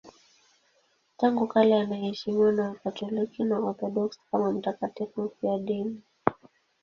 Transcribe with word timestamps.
Tangu 1.17 1.47
kale 1.47 1.75
anaheshimiwa 1.79 2.51
na 2.51 2.69
Wakatoliki 2.69 3.43
na 3.43 3.59
Waorthodoksi 3.59 4.19
kama 4.31 4.51
mtakatifu 4.51 5.21
mfiadini. 5.21 6.01